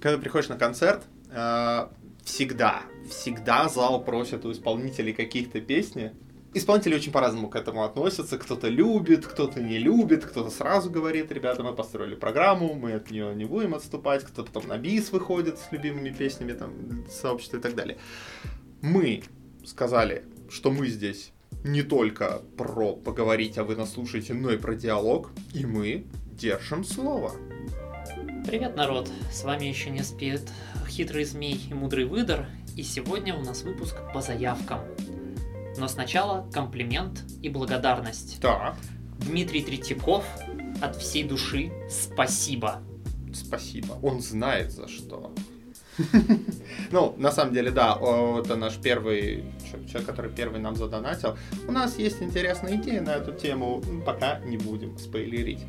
[0.00, 1.88] когда приходишь на концерт, э,
[2.24, 6.12] всегда, всегда зал просит у исполнителей каких-то песни.
[6.54, 8.38] Исполнители очень по-разному к этому относятся.
[8.38, 13.34] Кто-то любит, кто-то не любит, кто-то сразу говорит, ребята, мы построили программу, мы от нее
[13.34, 16.72] не будем отступать, кто-то потом на бис выходит с любимыми песнями, там,
[17.10, 17.98] сообщества и так далее.
[18.80, 19.24] Мы
[19.64, 21.32] сказали, что мы здесь
[21.64, 26.84] не только про поговорить, а вы нас слушаете, но и про диалог, и мы держим
[26.84, 27.32] слово.
[28.48, 29.10] Привет, народ!
[29.30, 30.40] С вами еще не спит
[30.88, 32.46] хитрый змей и мудрый выдор,
[32.76, 34.80] и сегодня у нас выпуск по заявкам.
[35.76, 38.40] Но сначала комплимент и благодарность.
[38.40, 38.74] Так.
[39.18, 40.24] Дмитрий Третьяков
[40.80, 42.80] от всей души спасибо.
[43.34, 43.98] Спасибо.
[44.02, 45.34] Он знает за что.
[46.90, 47.98] Ну, на самом деле, да,
[48.40, 49.44] это наш первый
[49.86, 51.36] человек, который первый нам задонатил.
[51.66, 55.60] У нас есть интересная идея на эту тему, пока не будем спойлерить.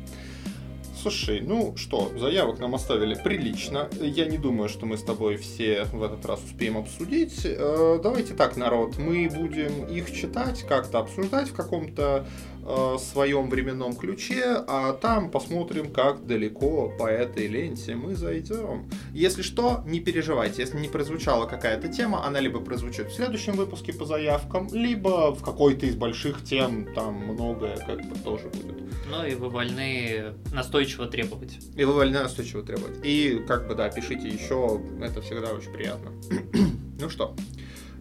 [1.02, 3.88] Слушай, ну что, заявок нам оставили прилично.
[4.02, 7.40] Я не думаю, что мы с тобой все в этот раз успеем обсудить.
[7.44, 12.26] Э, давайте так, народ, мы будем их читать, как-то обсуждать в каком-то
[12.66, 18.90] э, своем временном ключе, а там посмотрим, как далеко по этой ленте мы зайдем.
[19.14, 23.94] Если что, не переживайте, если не прозвучала какая-то тема, она либо прозвучит в следующем выпуске
[23.94, 28.76] по заявкам, либо в какой-то из больших тем, там многое как бы тоже будет.
[29.10, 31.58] Ну и вы вольны настойчиво требовать.
[31.76, 32.98] И вы вольны настойчиво требовать.
[33.04, 36.12] И как бы, да, пишите еще, это всегда очень приятно.
[37.00, 37.36] ну что,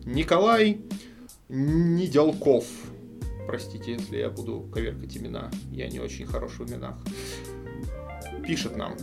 [0.05, 0.81] Николай
[1.47, 2.65] Неделков
[3.49, 5.49] Простите, если я буду коверкать имена.
[5.71, 6.99] Я не очень хорош в именах.
[8.45, 8.95] Пишет нам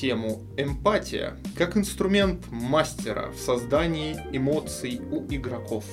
[0.00, 5.84] тему «Эмпатия как инструмент мастера в создании эмоций у игроков».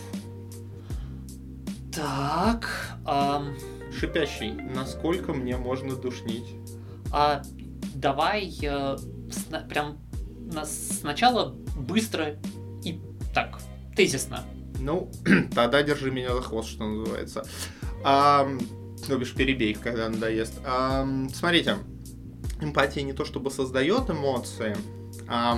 [1.91, 2.69] Так,
[3.03, 3.43] а...
[3.91, 6.55] Шипящий, насколько мне можно душнить?
[7.13, 7.43] А,
[7.93, 8.97] давай э,
[9.31, 9.99] сна- прям
[10.51, 12.37] на- сначала быстро
[12.83, 12.99] и
[13.33, 13.59] так,
[13.95, 14.43] тезисно.
[14.79, 15.11] Ну,
[15.55, 17.45] тогда держи меня за хвост, что называется.
[18.03, 18.47] А,
[19.07, 20.59] ну, перебей, когда надоест.
[20.65, 21.77] А, смотрите,
[22.61, 24.75] эмпатия не то чтобы создает эмоции,
[25.27, 25.57] а,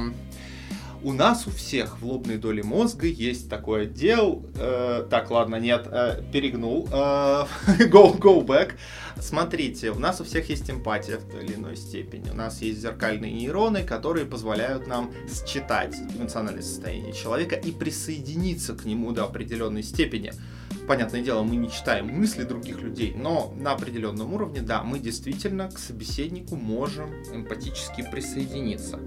[1.04, 4.46] у нас у всех в лобной доле мозга есть такой отдел.
[4.58, 6.88] Э, так, ладно, нет, э, перегнул.
[6.92, 7.46] Э,
[7.80, 8.74] go, go back.
[9.20, 12.30] Смотрите, у нас у всех есть эмпатия в той или иной степени.
[12.30, 15.12] У нас есть зеркальные нейроны, которые позволяют нам
[15.48, 20.34] считать эмоциональное состояние человека и присоединиться к нему до определенной степени.
[20.88, 25.70] Понятное дело, мы не читаем мысли других людей, но на определенном уровне, да, мы действительно
[25.70, 29.00] к собеседнику можем эмпатически присоединиться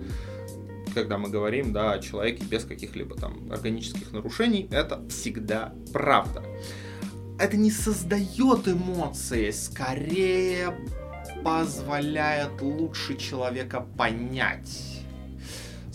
[0.94, 6.42] когда мы говорим да, о человеке без каких-либо там органических нарушений, это всегда правда.
[7.38, 10.74] Это не создает эмоции, скорее
[11.44, 14.97] позволяет лучше человека понять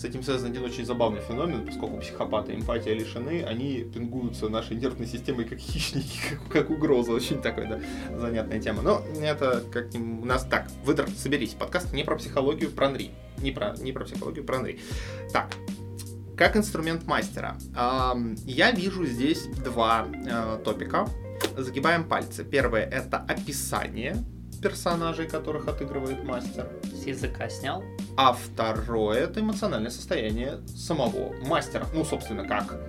[0.03, 5.07] с этим связан один очень забавный феномен, поскольку психопаты эмпатия лишены, они пингуются нашей нервной
[5.07, 7.13] системой как хищники, как, как угроза.
[7.13, 8.81] Очень такая да, занятная тема.
[8.81, 10.67] Но это как у нас так.
[10.83, 11.53] Выдр, соберись.
[11.53, 13.11] Подкаст не про психологию, про НРИ.
[13.37, 14.81] Не про, не про психологию, про НРИ.
[15.31, 15.53] Так,
[16.35, 17.55] как инструмент мастера.
[18.45, 21.07] Я вижу здесь два э, топика.
[21.55, 22.43] Загибаем пальцы.
[22.43, 24.17] Первое это описание
[24.63, 26.69] персонажей, которых отыгрывает мастер.
[26.85, 27.83] С языка снял.
[28.15, 31.85] А второе это эмоциональное состояние самого мастера.
[31.93, 32.79] Ну, собственно, как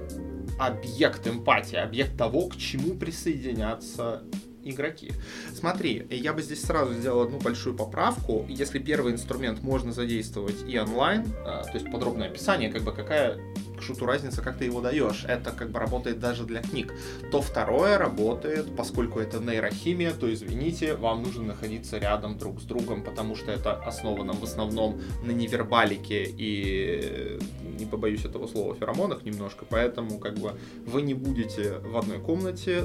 [0.58, 4.22] объект эмпатии, объект того, к чему присоединятся
[4.62, 5.12] игроки.
[5.52, 8.46] Смотри, я бы здесь сразу сделал одну большую поправку.
[8.48, 13.38] Если первый инструмент можно задействовать и онлайн, а, то есть подробное описание, как бы какая
[13.84, 15.24] шуту разница, как ты его даешь.
[15.28, 16.92] Это как бы работает даже для книг.
[17.30, 23.02] То второе работает, поскольку это нейрохимия, то извините, вам нужно находиться рядом друг с другом,
[23.02, 27.38] потому что это основано в основном на невербалике и
[27.78, 30.54] не побоюсь этого слова, феромонах немножко, поэтому как бы
[30.86, 32.84] вы не будете в одной комнате,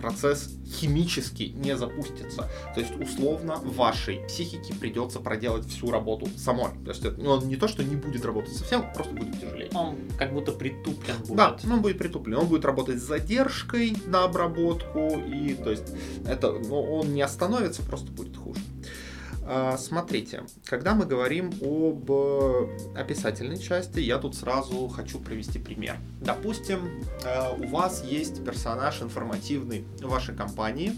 [0.00, 2.48] процесс химически не запустится.
[2.74, 6.72] То есть, условно, вашей психике придется проделать всю работу самой.
[6.84, 9.70] То есть, ну, он не то, что не будет работать совсем, просто будет тяжелее.
[9.74, 11.36] Он как будто притуплен будет.
[11.36, 12.38] Да, он будет притуплен.
[12.38, 15.94] Он будет работать с задержкой на обработку, и, то есть,
[16.26, 18.60] это, ну, он не остановится, просто будет хуже.
[19.50, 25.96] А, смотрите, когда мы говорим об э, описательной части, я тут сразу хочу привести пример.
[26.20, 30.92] Допустим, э, у вас есть персонаж информативный в вашей компании,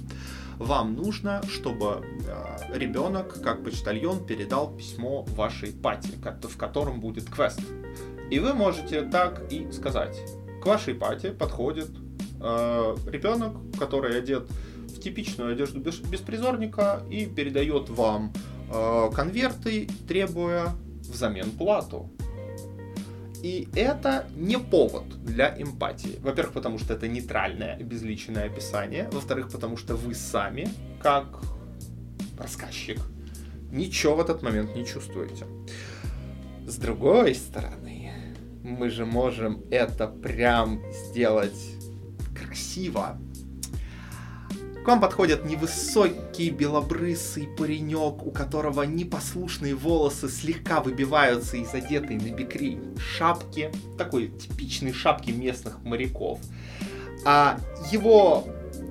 [0.58, 6.11] вам нужно, чтобы э, ребенок, как почтальон, передал письмо вашей пати,
[6.43, 7.61] в котором будет квест.
[8.32, 10.19] И вы можете так и сказать.
[10.61, 11.91] К вашей пати подходит
[12.41, 14.49] ребенок, который одет
[15.00, 18.32] типичную одежду беспризорника и передает вам
[18.73, 20.69] э, конверты, требуя
[21.00, 22.11] взамен плату.
[23.43, 26.19] И это не повод для эмпатии.
[26.23, 29.08] Во-первых, потому что это нейтральное, безличное описание.
[29.12, 30.69] Во-вторых, потому что вы сами,
[31.02, 31.41] как
[32.38, 33.00] рассказчик,
[33.73, 35.47] ничего в этот момент не чувствуете.
[36.67, 38.12] С другой стороны,
[38.62, 41.58] мы же можем это прям сделать
[42.37, 43.19] красиво.
[44.90, 52.81] Вам подходит невысокий белобрысый паренек, у которого непослушные волосы слегка выбиваются из одетой на бикри
[52.98, 56.40] шапки, такой типичной шапки местных моряков.
[57.25, 57.60] А
[57.92, 58.48] его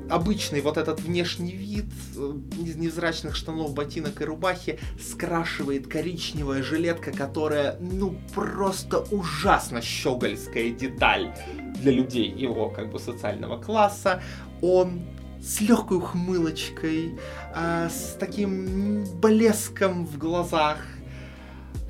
[0.10, 7.12] обычный вот этот внешний вид э, из невзрачных штанов, ботинок и рубахи скрашивает коричневая жилетка,
[7.12, 11.36] которая, ну, просто ужасно щегольская деталь
[11.82, 14.24] для людей его, как бы, социального класса.
[14.62, 15.02] Он
[15.42, 17.18] с легкой ухмылочкой,
[17.54, 20.86] а, с таким блеском в глазах,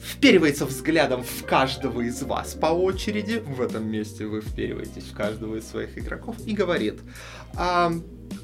[0.02, 5.58] вперивается взглядом в каждого из вас по очереди, в этом месте вы впериваетесь в каждого
[5.58, 7.00] из своих игроков, и говорит,
[7.56, 7.92] а,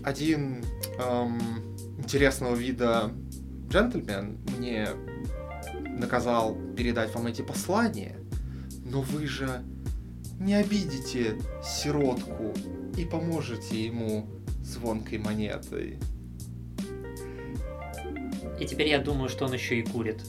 [0.04, 0.64] один
[1.00, 1.40] эм,
[1.98, 3.12] интересного вида
[3.70, 4.90] джентльмен мне
[5.98, 8.18] наказал передать вам эти послания,
[8.84, 9.64] но вы же
[10.40, 12.54] не обидите сиротку
[12.98, 14.28] и поможете ему
[14.66, 15.98] звонкой монетой.
[18.60, 20.22] И теперь я думаю, что он еще и курит.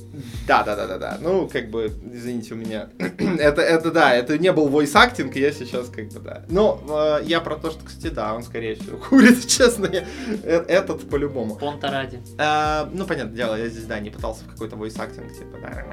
[0.46, 1.18] Да, да, да, да, да.
[1.20, 2.88] Ну, как бы, извините, у меня.
[2.98, 6.44] это, это да, это не был voice acting, я сейчас как бы да.
[6.48, 6.82] Но
[7.20, 9.86] э, я про то, что, кстати, да, он скорее всего курит, честно.
[9.86, 10.04] Я,
[10.42, 11.56] э, этот по-любому.
[11.56, 12.20] Понта ради.
[12.38, 15.84] Э, ну, понятное дело, я здесь, да, не пытался в какой-то voice acting, типа, да.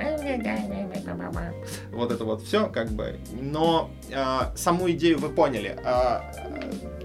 [1.92, 3.20] Вот это вот все, как бы.
[3.40, 5.78] Но э, саму идею вы поняли.
[5.86, 6.22] Э,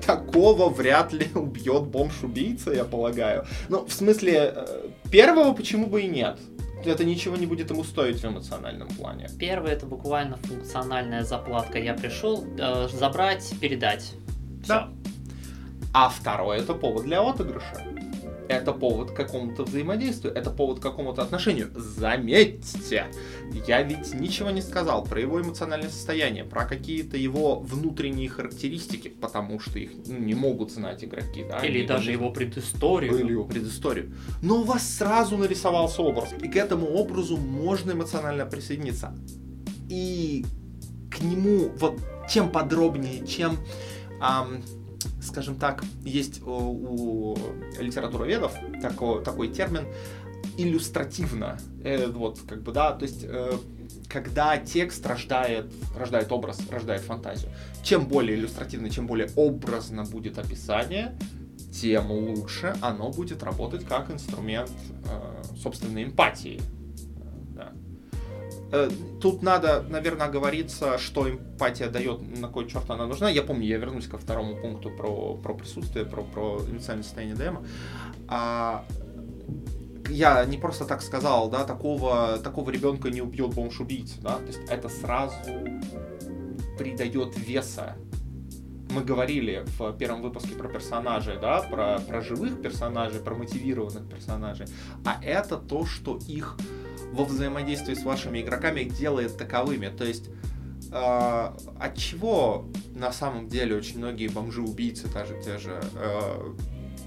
[0.06, 3.44] такого вряд ли убьет бомж-убийца, я полагаю.
[3.68, 6.38] Ну, в смысле, э, первого почему бы и нет?
[6.84, 9.28] Это ничего не будет ему стоить в эмоциональном плане.
[9.38, 11.78] Первый это буквально функциональная заплатка.
[11.78, 14.12] Я пришел э, забрать, передать.
[14.62, 14.68] Всё.
[14.68, 14.88] Да.
[15.92, 17.84] А второй это повод для отыгрыша.
[18.48, 21.70] Это повод к какому-то взаимодействию, это повод к какому-то отношению.
[21.74, 23.06] Заметьте,
[23.66, 29.60] я ведь ничего не сказал про его эмоциональное состояние, про какие-то его внутренние характеристики, потому
[29.60, 31.44] что их ну, не могут знать игроки.
[31.48, 31.58] Да?
[31.58, 33.18] Или Они даже его предысторию.
[33.18, 34.14] или его предысторию.
[34.42, 39.14] Но у вас сразу нарисовался образ, и к этому образу можно эмоционально присоединиться.
[39.90, 40.44] И
[41.10, 43.58] к нему, вот чем подробнее, чем,
[44.20, 44.62] ам,
[45.22, 47.38] скажем так, есть у, у
[47.80, 49.86] литературоведов такой, такой термин
[50.56, 51.58] иллюстративно.
[51.84, 53.52] Э, вот, как бы, да, то есть, э,
[54.08, 57.52] когда текст рождает, рождает образ, рождает фантазию.
[57.82, 61.16] Чем более иллюстративно, чем более образно будет описание,
[61.72, 64.70] тем лучше оно будет работать как инструмент
[65.04, 66.60] э, собственной эмпатии.
[68.72, 73.28] Э, Тут надо, наверное, оговориться, что эмпатия дает, на кой черт она нужна.
[73.28, 77.62] Я помню, я вернусь ко второму пункту про, про присутствие, про, про эмоциональное состояние ДМа.
[78.28, 78.84] А,
[80.08, 84.60] я не просто так сказал, да, такого, такого ребенка не убьет бомж-убийца, да, то есть
[84.68, 85.34] это сразу
[86.78, 87.96] придает веса
[88.90, 94.66] мы говорили в первом выпуске про персонажей, да, про, про живых персонажей, про мотивированных персонажей,
[95.04, 96.56] а это то, что их
[97.12, 99.88] во взаимодействии с вашими игроками делает таковыми.
[99.88, 100.28] То есть
[100.90, 106.54] э, от чего на самом деле очень многие бомжи-убийцы, даже те же, э,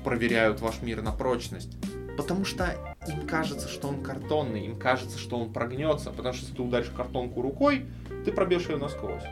[0.04, 1.78] проверяют ваш мир на прочность?
[2.18, 2.76] Потому что
[3.08, 6.92] им кажется, что он картонный, им кажется, что он прогнется, потому что если ты ударишь
[6.96, 7.86] картонку рукой,
[8.26, 9.24] ты пробьешь ее насквозь.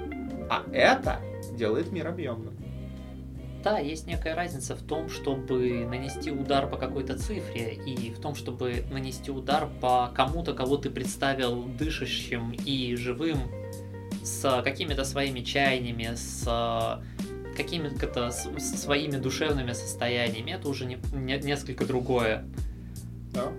[0.49, 1.19] А это
[1.53, 2.55] делает мир объемным.
[3.63, 8.33] Да, есть некая разница в том, чтобы нанести удар по какой-то цифре и в том,
[8.35, 13.39] чтобы нанести удар по кому-то, кого ты представил дышащим и живым,
[14.23, 17.01] с какими-то своими чаяниями, с
[17.57, 20.51] какими-то с- с своими душевными состояниями.
[20.51, 22.45] Это уже не, не- несколько другое.
[23.33, 23.51] Да.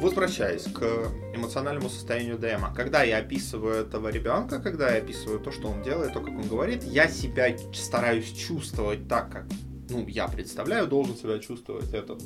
[0.00, 2.72] Возвращаясь к эмоциональному состоянию ДМа.
[2.74, 6.46] Когда я описываю этого ребенка, когда я описываю то, что он делает, то, как он
[6.46, 9.44] говорит, я себя стараюсь чувствовать так, как
[9.90, 12.22] ну, я представляю, должен себя чувствовать этот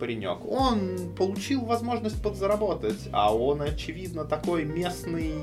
[0.00, 0.44] паренек.
[0.46, 5.34] Он получил возможность подзаработать, а он, очевидно, такой местный,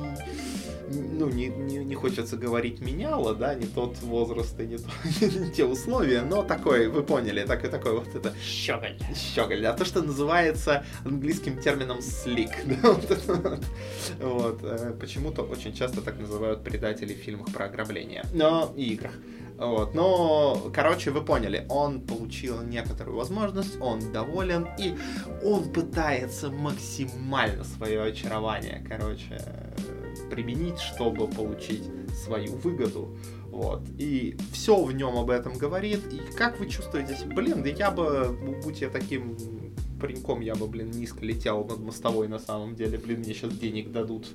[0.91, 4.89] ну, не, не, не хочется говорить меняло, да, не тот возраст и не, то-
[5.25, 8.97] не те условия, но такой, вы поняли, такой, такой вот это Щеголь.
[9.15, 12.51] щеголь, а то, что называется английским термином slick.
[12.81, 13.63] да, вот это вот.
[14.19, 18.23] Вот, э, Почему-то очень часто так называют предателей в фильмах про ограбление.
[18.33, 19.13] Но и играх.
[19.57, 19.93] Вот.
[19.93, 24.95] Но, короче, вы поняли, он получил некоторую возможность, он доволен, и
[25.43, 29.43] он пытается максимально свое очарование, короче,
[30.29, 31.83] применить, чтобы получить
[32.13, 33.17] свою выгоду.
[33.51, 33.81] Вот.
[33.97, 36.01] И все в нем об этом говорит.
[36.11, 37.17] И как вы чувствуете?
[37.25, 39.35] Блин, да я бы, будь я таким
[39.99, 42.97] пареньком, я бы, блин, низко летел над мостовой на самом деле.
[42.97, 44.27] Блин, мне сейчас денег дадут.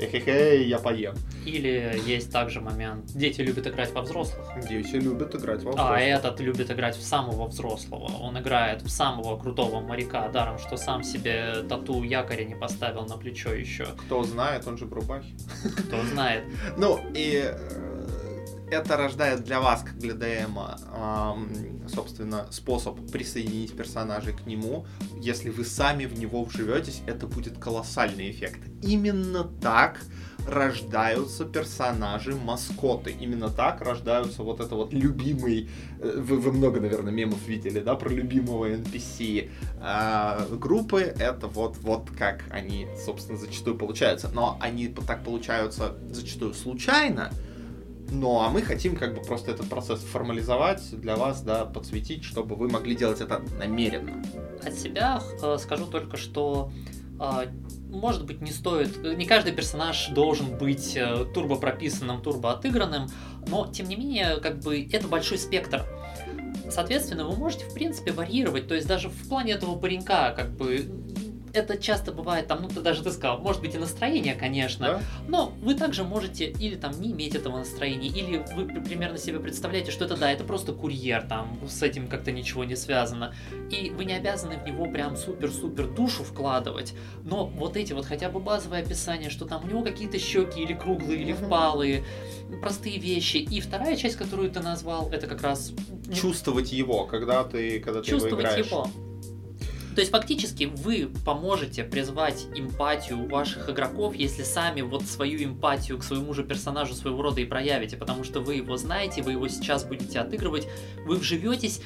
[0.00, 1.14] Эхе-хе, я поем.
[1.46, 4.46] Или есть также момент, дети любят играть во взрослых.
[4.68, 5.98] Дети любят играть во взрослых.
[5.98, 8.10] А этот любит играть в самого взрослого.
[8.20, 13.16] Он играет в самого крутого моряка, даром, что сам себе тату якоря не поставил на
[13.16, 13.86] плечо еще.
[14.06, 15.32] Кто знает, он же в рубахе.
[15.78, 16.44] Кто знает.
[16.76, 17.54] Ну, и
[18.72, 20.58] это рождает для вас, как для ДМ,
[21.88, 24.86] собственно, способ присоединить персонажей к нему.
[25.20, 28.60] Если вы сами в него вживетесь, это будет колоссальный эффект.
[28.82, 30.00] Именно так
[30.48, 33.10] рождаются персонажи маскоты.
[33.10, 35.68] Именно так рождаются вот это вот любимый...
[36.00, 39.50] Э, вы, вы много, наверное, мемов видели, да, про любимого NPC.
[39.80, 44.30] А, группы это вот, вот как они, собственно, зачастую получаются.
[44.34, 47.30] Но они так получаются зачастую случайно,
[48.12, 52.56] ну, а мы хотим как бы просто этот процесс формализовать для вас, да, подсветить, чтобы
[52.56, 54.22] вы могли делать это намеренно.
[54.62, 56.70] От себя э, скажу только, что
[57.18, 57.46] э,
[57.88, 63.08] может быть, не стоит, не каждый персонаж должен быть э, турбо прописанным, турбо отыгранным,
[63.48, 65.84] но, тем не менее, как бы это большой спектр.
[66.70, 70.86] Соответственно, вы можете, в принципе, варьировать, то есть даже в плане этого паренька, как бы,
[71.54, 75.02] это часто бывает, там, ну, ты даже ты сказал, может быть и настроение, конечно, да?
[75.28, 79.90] но вы также можете или там не иметь этого настроения, или вы примерно себе представляете,
[79.90, 83.34] что это, да, это просто курьер, там, с этим как-то ничего не связано,
[83.70, 86.94] и вы не обязаны в него прям супер-супер душу вкладывать,
[87.24, 90.74] но вот эти вот хотя бы базовые описания, что там у него какие-то щеки или
[90.74, 92.04] круглые, или впалые,
[92.60, 95.72] простые вещи, и вторая часть, которую ты назвал, это как раз...
[96.12, 98.66] Чувствовать его, когда ты, когда ты его играешь.
[98.66, 98.88] его.
[99.94, 105.98] То есть фактически вы поможете призвать эмпатию у ваших игроков, если сами вот свою эмпатию
[105.98, 109.48] к своему же персонажу своего рода и проявите, потому что вы его знаете, вы его
[109.48, 110.66] сейчас будете отыгрывать,
[111.04, 111.80] вы вживетесь,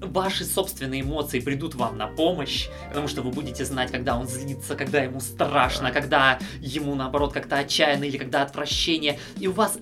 [0.00, 4.76] ваши собственные эмоции придут вам на помощь, потому что вы будете знать, когда он злится,
[4.76, 9.78] когда ему страшно, когда ему наоборот как-то отчаянно или когда отвращение, и у вас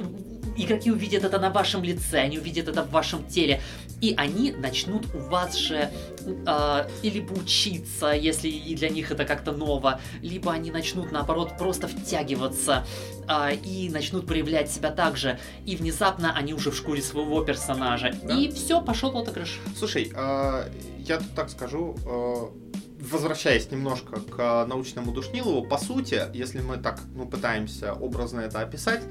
[0.56, 3.60] игроки увидят это на вашем лице, они увидят это в вашем теле,
[4.00, 5.90] и они начнут у вас же
[6.26, 11.88] э, либо учиться, если и для них это как-то ново, либо они начнут наоборот просто
[11.88, 12.86] втягиваться
[13.28, 18.14] э, и начнут проявлять себя так же, и внезапно они уже в шкуре своего персонажа,
[18.22, 18.34] да.
[18.34, 19.60] и все, пошел отыгрыш.
[19.76, 22.66] Слушай, э, я тут так скажу, э
[22.98, 29.02] возвращаясь немножко к научному Душнилову, по сути, если мы так ну, пытаемся образно это описать,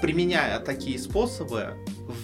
[0.00, 1.74] применяя такие способы,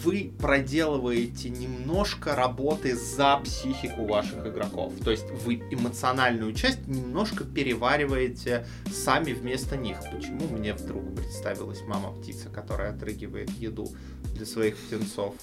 [0.04, 4.92] вы проделываете немножко работы за психику ваших игроков.
[5.04, 9.98] То есть вы эмоциональную часть немножко перевариваете сами вместо них.
[10.12, 13.88] Почему мне вдруг представилась мама-птица, которая отрыгивает еду
[14.34, 15.34] для своих птенцов?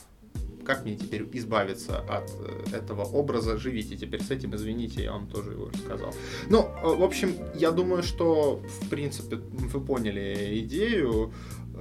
[0.70, 3.58] как мне теперь избавиться от э, этого образа?
[3.58, 6.14] Живите теперь с этим, извините, я вам тоже его рассказал.
[6.48, 11.34] Ну, э, в общем, я думаю, что, в принципе, вы поняли идею.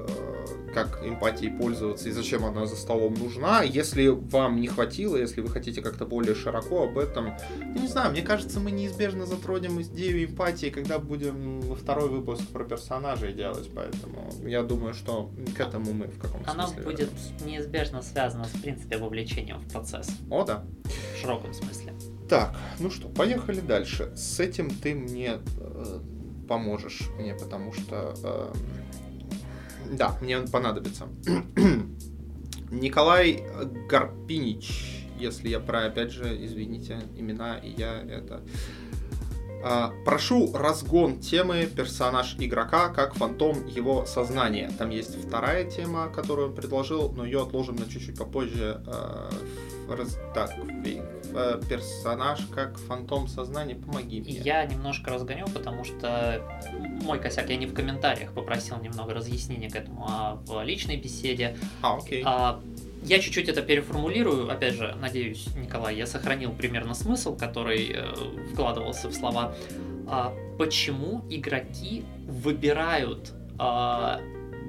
[0.07, 0.29] Э,
[0.75, 3.63] как эмпатией пользоваться и зачем она за столом нужна.
[3.63, 7.35] Если вам не хватило, если вы хотите как-то более широко об этом,
[7.75, 13.33] не знаю, мне кажется, мы неизбежно затронем идею эмпатии, когда будем второй выпуск про персонажей
[13.33, 17.45] делать, поэтому я думаю, что к этому мы в каком-то Она смысле будет вернемся.
[17.45, 20.09] неизбежно связана с, в принципе, вовлечением в процесс.
[20.31, 20.65] О, да.
[21.15, 21.95] В широком смысле.
[22.29, 24.13] Так, ну что, поехали дальше.
[24.15, 26.01] С этим ты мне э,
[26.47, 28.53] поможешь мне, потому что э,
[29.91, 31.09] да, мне он понадобится.
[32.71, 33.45] Николай
[33.89, 38.43] Гарпинич, если я про, опять же, извините, имена, и я это...
[39.61, 44.71] А, прошу разгон темы персонаж игрока как фантом его сознания.
[44.79, 48.81] Там есть вторая тема, которую он предложил, но ее отложим на чуть-чуть попозже.
[48.87, 49.31] А,
[50.35, 50.53] так,
[51.69, 54.33] персонаж как фантом сознания, помоги мне.
[54.33, 56.43] Я немножко разгоню, потому что
[57.03, 61.57] мой косяк, я не в комментариях попросил немного разъяснения к этому, а в личной беседе.
[61.83, 62.23] А, окей.
[62.25, 62.61] А,
[63.03, 68.15] я чуть-чуть это переформулирую, опять же, надеюсь, Николай, я сохранил примерно смысл, который э,
[68.53, 69.55] вкладывался в слова.
[70.07, 74.21] А, почему игроки выбирают а,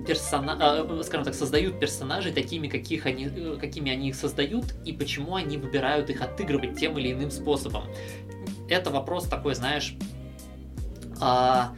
[0.08, 0.58] персона...
[0.60, 5.36] А, скажем так, создают персонажей такими, каких они, э, какими они их создают, и почему
[5.36, 7.84] они выбирают их отыгрывать тем или иным способом.
[8.70, 9.96] Это вопрос такой, знаешь,
[11.20, 11.74] а,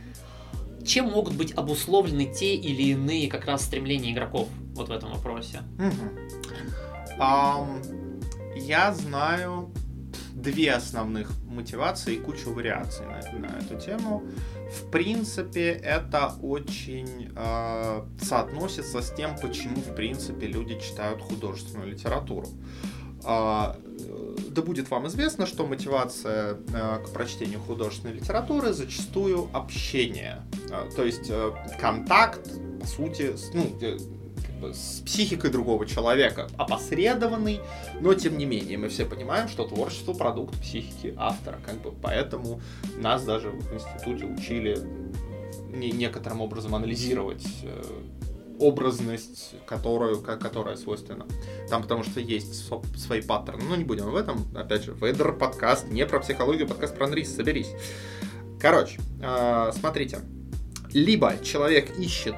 [0.85, 5.61] чем могут быть обусловлены те или иные как раз стремления игроков вот в этом вопросе?
[7.19, 8.21] Um,
[8.55, 9.71] я знаю
[10.33, 14.23] две основных мотивации и кучу вариаций на, на эту тему.
[14.71, 22.47] В принципе, это очень э, соотносится с тем, почему, в принципе, люди читают художественную литературу.
[23.25, 23.75] Э,
[24.49, 30.41] да будет вам известно, что мотивация э, к прочтению художественной литературы зачастую общение.
[30.69, 32.49] Э, то есть э, контакт,
[32.79, 33.65] по сути, с, ну,
[34.73, 37.59] с психикой другого человека, опосредованный,
[37.99, 42.61] но тем не менее мы все понимаем, что творчество продукт психики автора, как бы поэтому
[42.97, 44.77] нас даже в институте учили
[45.69, 47.83] не, некоторым образом анализировать э,
[48.59, 51.25] образность, которую, которая свойственна.
[51.69, 53.63] Там потому что есть свои паттерны.
[53.63, 54.45] Но не будем об этом.
[54.55, 57.35] Опять же, Ведер подкаст не про психологию, подкаст про анрис.
[57.35, 57.71] Соберись.
[58.59, 60.19] Короче, э, смотрите.
[60.93, 62.35] Либо человек ищет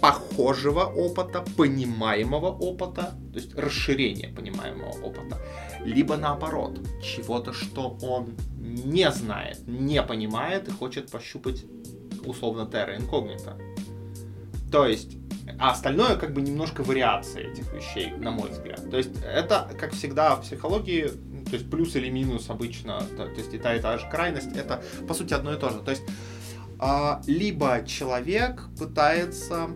[0.00, 5.38] похожего опыта, понимаемого опыта, то есть расширение понимаемого опыта,
[5.84, 11.64] либо наоборот, чего-то, что он не знает, не понимает и хочет пощупать
[12.24, 13.56] условно терра инкогнито.
[14.70, 15.16] То есть,
[15.58, 18.88] а остальное как бы немножко вариации этих вещей, на мой взгляд.
[18.90, 21.08] То есть это, как всегда в психологии,
[21.50, 24.56] то есть плюс или минус обычно, то, то есть и та и та же крайность,
[24.56, 25.80] это по сути одно и то же.
[25.80, 26.02] То есть
[27.26, 29.68] либо человек пытается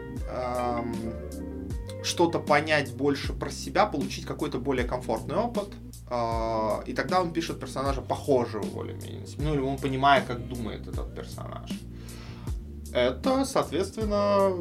[2.04, 5.68] что-то понять больше про себя, получить какой-то более комфортный опыт,
[6.10, 11.14] э, и тогда он пишет персонажа похожего более-менее, ну или он понимает, как думает этот
[11.14, 11.70] персонаж.
[12.92, 14.52] Это, соответственно,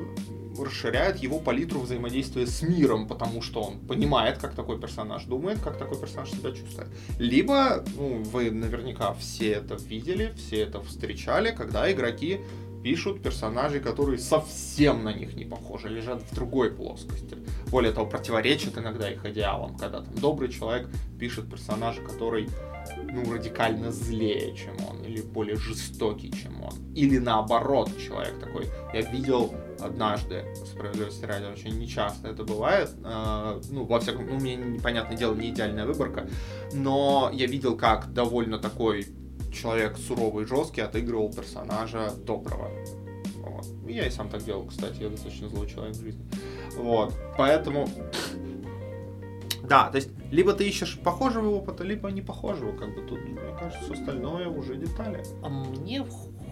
[0.59, 5.77] расширяет его палитру взаимодействия с миром, потому что он понимает, как такой персонаж думает, как
[5.77, 6.87] такой персонаж себя чувствует.
[7.19, 12.41] Либо, ну, вы наверняка все это видели, все это встречали, когда игроки
[12.83, 17.37] пишут персонажей, которые совсем на них не похожи, лежат в другой плоскости.
[17.71, 22.49] Более того, противоречат иногда их идеалам, когда там добрый человек пишет персонажа, который
[22.97, 26.73] ну, радикально злее, чем он, или более жестокий, чем он.
[26.93, 28.67] Или наоборот, человек такой.
[28.93, 34.55] Я видел однажды, справедливости ради, очень нечасто это бывает, э, ну, во всяком, ну, мне,
[34.55, 36.27] непонятное дело, не идеальная выборка,
[36.73, 39.07] но я видел, как довольно такой
[39.53, 42.71] человек суровый жесткий отыгрывал персонажа доброго.
[43.37, 43.65] Вот.
[43.87, 46.25] Я и сам так делал, кстати, я достаточно злой человек в жизни.
[46.75, 47.13] Вот.
[47.37, 47.87] Поэтому...
[49.63, 53.39] Да, то есть, либо ты ищешь похожего опыта, либо не похожего, как бы тут, мне
[53.57, 55.23] кажется, остальное уже детали.
[55.41, 56.03] А мне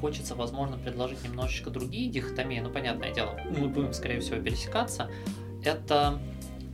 [0.02, 5.10] хочется, возможно, предложить немножечко другие дихотомии, ну, понятное дело, мы будем, скорее всего, пересекаться.
[5.64, 6.20] Это,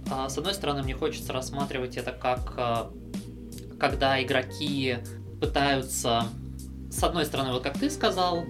[0.10, 2.92] а, с одной стороны, мне хочется рассматривать это как а,
[3.80, 4.98] когда игроки
[5.40, 6.24] пытаются,
[6.90, 8.46] с одной стороны, вот как ты сказал,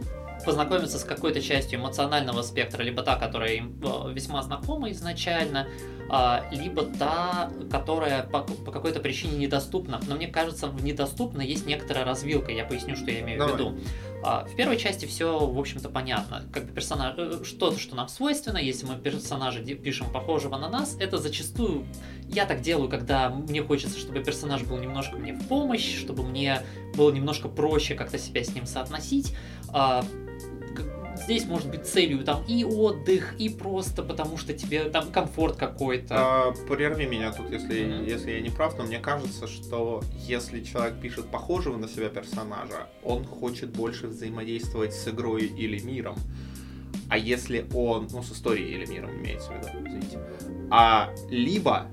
[0.45, 5.67] познакомиться с какой-то частью эмоционального спектра, либо та, которая им э, весьма знакома изначально,
[6.09, 9.99] а, либо та, которая по, по какой-то причине недоступна.
[10.07, 12.51] Но мне кажется, в недоступно есть некоторая развилка.
[12.51, 13.55] Я поясню, что я имею Давай.
[13.55, 13.77] в виду.
[14.23, 16.45] А, в первой части все, в общем-то, понятно.
[16.51, 20.97] Как бы персонаж, э, что-то, что нам свойственно, если мы персонажа пишем похожего на нас,
[20.99, 21.85] это зачастую
[22.29, 26.61] я так делаю, когда мне хочется, чтобы персонаж был немножко мне в помощь, чтобы мне
[26.95, 29.33] было немножко проще как-то себя с ним соотносить.
[31.23, 36.15] Здесь может быть целью там и отдых, и просто потому что тебе там комфорт какой-то.
[36.17, 38.09] А, прерви меня тут, если, mm-hmm.
[38.09, 42.87] если я не прав, но мне кажется, что если человек пишет похожего на себя персонажа,
[43.03, 46.15] он хочет больше взаимодействовать с игрой или миром.
[47.09, 50.19] А если он, ну, с историей или миром имеется в виду, извините.
[50.69, 51.87] А либо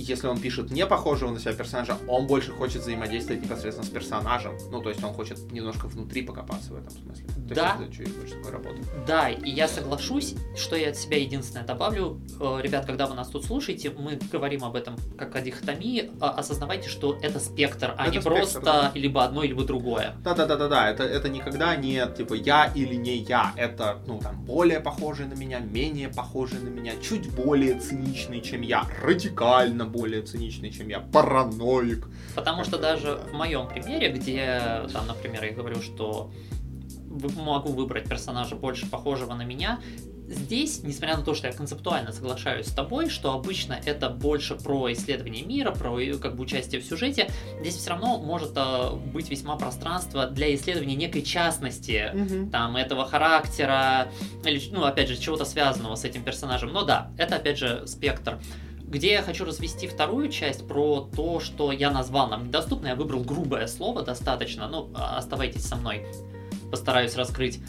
[0.00, 4.56] если он пишет не похожего на себя персонажа, он больше хочет взаимодействовать непосредственно с персонажем.
[4.70, 7.26] Ну, то есть он хочет немножко внутри покопаться в этом смысле.
[7.48, 7.78] То да.
[7.80, 8.76] Есть это больше такой работы.
[9.06, 12.20] Да, и я соглашусь, что я от себя единственное добавлю.
[12.40, 16.10] Э, ребят, когда вы нас тут слушаете, мы говорим об этом как о дихотомии.
[16.20, 18.92] А, осознавайте, что это спектр, а это не спектр, просто да.
[18.94, 20.14] либо одно, либо другое.
[20.24, 20.90] Да-да-да-да-да.
[20.90, 23.52] Это, это никогда не типа я или не я.
[23.56, 28.62] Это, ну, там, более похожий на меня, менее похожий на меня, чуть более циничный, чем
[28.62, 32.08] я, радикально сильно более циничный, чем я, параноик.
[32.34, 36.30] Потому что даже в моем примере, где там, например, я говорю, что
[37.36, 39.78] могу выбрать персонажа больше похожего на меня,
[40.28, 44.90] здесь, несмотря на то, что я концептуально соглашаюсь с тобой, что обычно это больше про
[44.92, 47.28] исследование мира, про как бы участие в сюжете,
[47.60, 52.50] здесь все равно может э, быть весьма пространство для исследования некой частности, угу.
[52.50, 54.08] там, этого характера,
[54.44, 56.72] или, ну, опять же, чего-то связанного с этим персонажем.
[56.72, 58.38] Но да, это, опять же, спектр
[58.86, 62.88] где я хочу развести вторую часть про то, что я назвал нам недоступно.
[62.88, 66.06] Я выбрал грубое слово достаточно, но ну, оставайтесь со мной,
[66.70, 67.60] постараюсь раскрыть.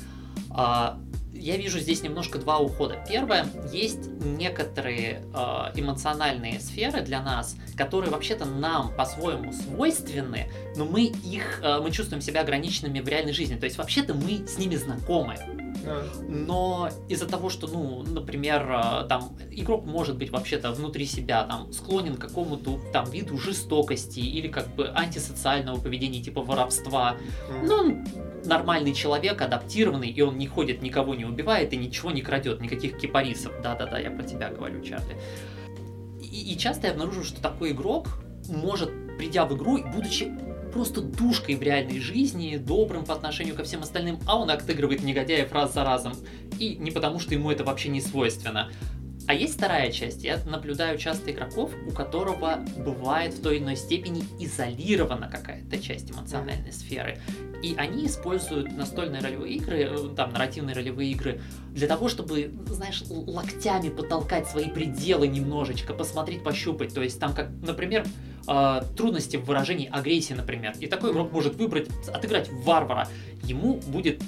[0.52, 1.00] А,
[1.36, 3.04] я вижу здесь немножко два ухода.
[3.08, 11.04] Первое, есть некоторые э, эмоциональные сферы для нас, которые вообще-то нам по-своему свойственны, но мы
[11.04, 13.56] их, э, мы чувствуем себя ограниченными в реальной жизни.
[13.56, 15.38] То есть вообще-то мы с ними знакомы.
[16.28, 21.72] Но из-за того, что, ну, например, э, там игрок может быть вообще-то внутри себя там
[21.72, 27.18] склонен к какому-то там виду жестокости или как бы антисоциального поведения типа воровства,
[27.64, 28.04] ну,
[28.46, 32.98] нормальный человек, адаптированный, и он не ходит, никого не убивает и ничего не крадет, никаких
[32.98, 33.54] кипарисов.
[33.62, 35.18] Да-да-да, я про тебя говорю, Чарли.
[36.22, 38.08] И, и часто я обнаружил, что такой игрок
[38.50, 40.32] может, придя в игру, будучи
[40.74, 45.52] просто душкой в реальной жизни, добрым по отношению ко всем остальным, а он отыгрывает негодяев
[45.54, 46.14] раз за разом.
[46.60, 48.70] И не потому, что ему это вообще не свойственно.
[49.28, 50.24] А есть вторая часть.
[50.24, 56.12] Я наблюдаю часто игроков, у которого бывает в той или иной степени изолирована какая-то часть
[56.12, 57.20] эмоциональной сферы.
[57.62, 61.42] И они используют настольные ролевые игры, э, там, нарративные ролевые игры,
[61.72, 66.94] для того, чтобы, знаешь, локтями потолкать свои пределы немножечко, посмотреть, пощупать.
[66.94, 68.06] То есть там, как, например,
[68.48, 70.74] э, трудности в выражении агрессии, например.
[70.80, 73.08] И такой игрок может выбрать, отыграть варвара.
[73.44, 74.22] Ему будет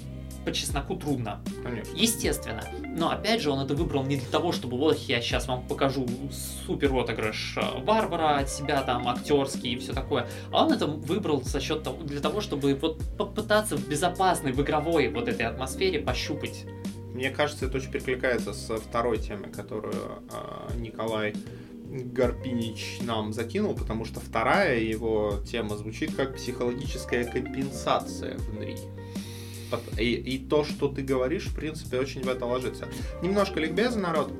[0.47, 1.41] по чесноку трудно.
[1.61, 1.93] Конечно.
[1.93, 2.63] Естественно.
[2.95, 6.07] Но опять же, он это выбрал не для того, чтобы вот я сейчас вам покажу
[6.65, 10.25] супер отыгрыш э, Барбара от себя, там, актерский и все такое.
[10.53, 14.61] А он это выбрал за счет того, для того, чтобы вот попытаться в безопасной, в
[14.61, 16.63] игровой вот этой атмосфере пощупать.
[17.13, 21.35] Мне кажется, это очень перекликается со второй темой, которую э, Николай
[21.89, 28.77] Гарпинич нам закинул, потому что вторая его тема звучит как психологическая компенсация внутри.
[29.97, 32.87] И, и то, что ты говоришь, в принципе, очень в это ложится.
[33.21, 34.31] Немножко ликбеза, народ.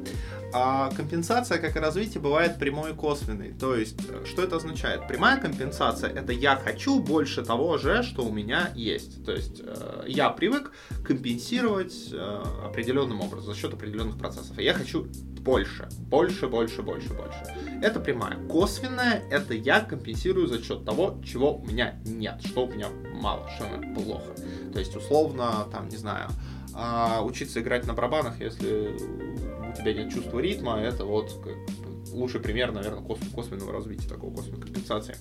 [0.54, 3.52] А компенсация, как и развитие, бывает прямой и косвенной.
[3.54, 5.08] То есть, что это означает?
[5.08, 9.26] Прямая компенсация это я хочу больше того же, что у меня есть.
[9.26, 10.72] То есть, э, я привык
[11.04, 14.58] компенсировать э, определенным образом за счет определенных процессов.
[14.58, 15.08] Я хочу
[15.42, 17.56] больше, больше, больше, больше, больше.
[17.82, 18.38] Это прямая.
[18.48, 23.50] Косвенная это я компенсирую за счет того, чего у меня нет, что у меня мало,
[23.56, 24.34] что у меня плохо.
[24.74, 26.30] То есть, условно, там, не знаю,
[26.74, 28.96] а учиться играть на барабанах, если
[29.78, 31.32] тебя нет чувства ритма, это вот
[32.12, 33.04] лучший пример, наверное,
[33.36, 35.16] косвенного развития, такого косвенной компенсации.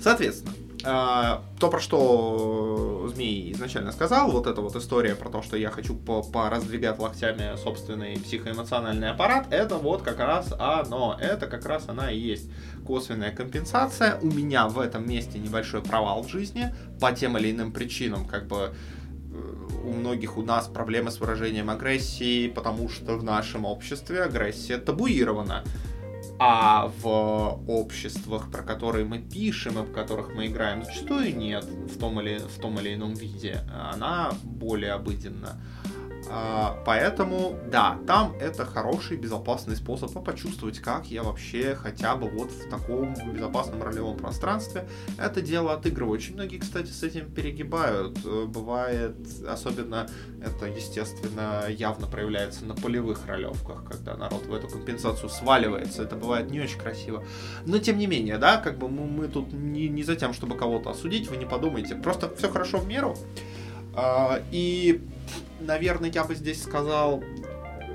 [0.00, 0.52] Соответственно,
[0.86, 5.70] а, то, про что Змей изначально сказал, вот эта вот история про то, что я
[5.70, 12.10] хочу пораздвигать локтями собственный психоэмоциональный аппарат, это вот как раз оно, это как раз она
[12.10, 12.50] и есть
[12.86, 14.18] косвенная компенсация.
[14.20, 18.46] У меня в этом месте небольшой провал в жизни по тем или иным причинам, как
[18.46, 18.74] бы
[19.84, 25.64] у многих у нас проблемы с выражением агрессии, потому что в нашем обществе агрессия табуирована.
[26.38, 31.98] А в обществах, про которые мы пишем и в которых мы играем, зачастую нет в
[31.98, 33.60] том или, в том или ином виде.
[33.92, 35.60] Она более обыденна.
[36.30, 42.50] А, поэтому, да, там это хороший, безопасный способ почувствовать, как я вообще хотя бы вот
[42.50, 44.86] в таком безопасном ролевом пространстве
[45.18, 46.14] это дело отыгрываю.
[46.14, 48.18] Очень многие, кстати, с этим перегибают.
[48.24, 49.14] Э, бывает,
[49.48, 50.06] особенно
[50.42, 56.02] это, естественно, явно проявляется на полевых ролевках, когда народ в эту компенсацию сваливается.
[56.02, 57.24] Это бывает не очень красиво.
[57.66, 60.56] Но, тем не менее, да, как бы мы, мы тут не, не за тем, чтобы
[60.56, 61.94] кого-то осудить, вы не подумайте.
[61.96, 63.16] Просто все хорошо в меру.
[63.94, 65.00] А, и
[65.64, 67.22] наверное, я бы здесь сказал,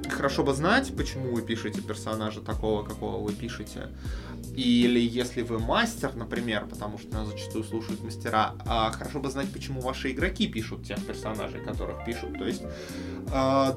[0.09, 3.89] хорошо бы знать, почему вы пишете персонажа такого, какого вы пишете.
[4.55, 9.51] Или если вы мастер, например, потому что нас зачастую слушают мастера, а хорошо бы знать,
[9.53, 12.37] почему ваши игроки пишут тех персонажей, которых пишут.
[12.37, 12.63] То есть
[13.31, 13.73] э,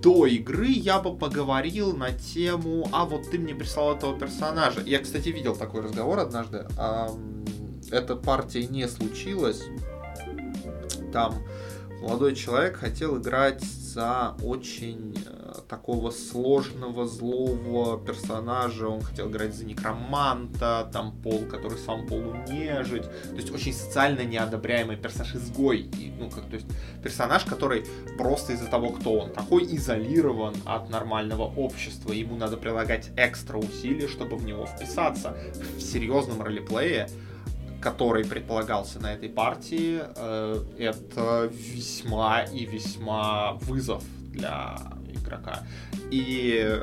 [0.00, 4.80] до игры я бы поговорил на тему, а вот ты мне прислал этого персонажа.
[4.80, 6.66] Я, кстати, видел такой разговор однажды.
[6.78, 7.08] Э,
[7.90, 9.64] эта партия не случилась.
[11.12, 11.42] Там
[12.02, 18.88] молодой человек хотел играть за очень э, такого сложного, злого персонажа.
[18.88, 23.04] Он хотел играть за некроманта, там пол, который сам полунежить.
[23.04, 25.82] То есть очень социально неодобряемый персонаж изгой.
[25.98, 26.66] И, ну, как, то есть
[27.02, 27.86] персонаж, который
[28.18, 32.12] просто из-за того, кто он, такой изолирован от нормального общества.
[32.12, 35.36] Ему надо прилагать экстра усилий, чтобы в него вписаться.
[35.76, 37.08] В серьезном ролеплее
[37.82, 44.78] который предполагался на этой партии, э, это весьма и весьма вызов для
[45.12, 45.66] игрока.
[46.10, 46.80] И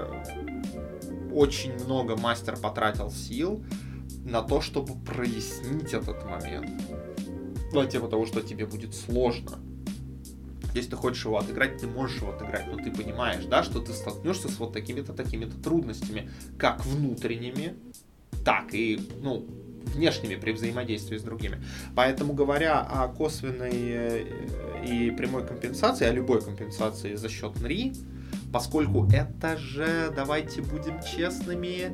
[1.33, 3.63] очень много мастер потратил сил
[4.25, 6.81] на то, чтобы прояснить этот момент.
[7.71, 9.59] На тему того, что тебе будет сложно.
[10.75, 13.93] Если ты хочешь его отыграть, ты можешь его отыграть, но ты понимаешь, да, что ты
[13.93, 17.75] столкнешься с вот такими-то, такими-то трудностями, как внутренними,
[18.43, 19.47] так и, ну,
[19.93, 21.61] внешними при взаимодействии с другими.
[21.95, 24.25] Поэтому говоря о косвенной э,
[24.85, 27.93] и прямой компенсации, о любой компенсации за счет НРИ,
[28.51, 31.91] поскольку это же, давайте будем честными,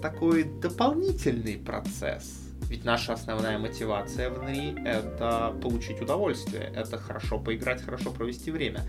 [0.00, 7.82] такой дополнительный процесс ведь наша основная мотивация в НРИ— это получить удовольствие, это хорошо поиграть,
[7.82, 8.82] хорошо провести время.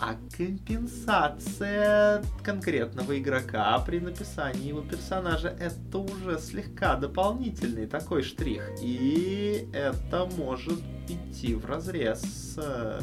[0.00, 8.70] А компенсация конкретного игрока при написании его персонажа— это уже слегка дополнительный такой штрих.
[8.80, 13.00] И это может идти в разрез с э,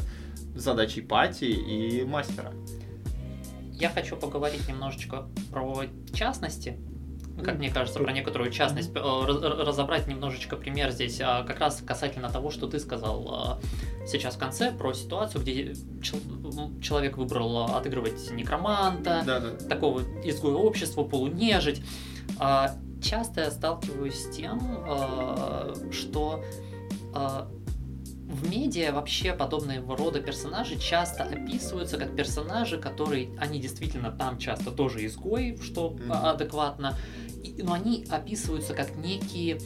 [0.56, 2.52] задачей пати и мастера.
[3.72, 6.78] Я хочу поговорить немножечко про частности
[7.44, 12.30] как мне кажется, про некоторую частность, э, разобрать немножечко пример здесь, а, как раз касательно
[12.30, 13.58] того, что ты сказал а,
[14.06, 15.74] сейчас в конце, про ситуацию, где
[16.82, 19.50] человек выбрал а, отыгрывать некроманта, да, да.
[19.68, 21.82] такого изгоя общества, полунежить.
[23.02, 24.60] Часто я сталкиваюсь с тем,
[25.90, 26.44] что
[28.32, 34.70] в медиа вообще подобного рода персонажи часто описываются как персонажи, которые, они действительно там часто
[34.70, 36.30] тоже изгои, что mm-hmm.
[36.30, 36.96] адекватно,
[37.58, 39.58] но они описываются как некие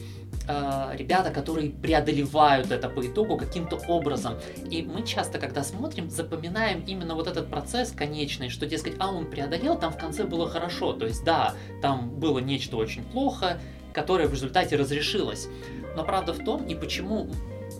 [0.47, 4.33] э, ребята, которые преодолевают это по итогу каким-то образом.
[4.69, 9.29] И мы часто, когда смотрим, запоминаем именно вот этот процесс конечный, что, дескать, а он
[9.29, 10.91] преодолел, там в конце было хорошо.
[10.91, 13.61] То есть, да, там было нечто очень плохо,
[13.93, 15.47] которое в результате разрешилось.
[15.95, 17.29] Но правда в том, и почему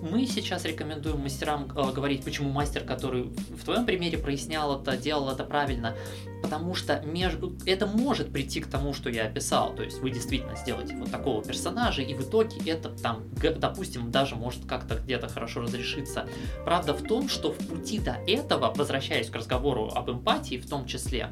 [0.01, 5.29] мы сейчас рекомендуем мастерам э, говорить, почему мастер, который в твоем примере прояснял это, делал
[5.29, 5.95] это правильно,
[6.41, 7.55] потому что между...
[7.65, 11.43] это может прийти к тому, что я описал, то есть вы действительно сделаете вот такого
[11.43, 13.23] персонажа, и в итоге это там,
[13.57, 16.27] допустим, даже может как-то где-то хорошо разрешиться.
[16.65, 20.86] Правда в том, что в пути до этого, возвращаясь к разговору об эмпатии в том
[20.86, 21.29] числе,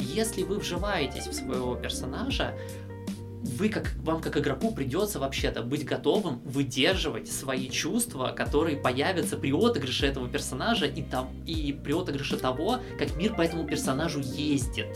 [0.00, 2.54] если вы вживаетесь в своего персонажа,
[3.44, 9.52] вы как, вам как игроку придется вообще-то быть готовым выдерживать свои чувства, которые появятся при
[9.52, 14.86] отыгрыше этого персонажа и, там, и при отыгрыше того, как мир по этому персонажу ездит.